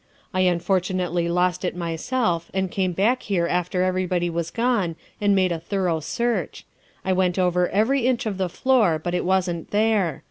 [0.33, 4.95] I unfor tunately lost it myself and came back here after every one was gone
[5.21, 6.65] and made a thorough search.
[7.05, 10.19] I went over every inch of the floor, but it wasn't there.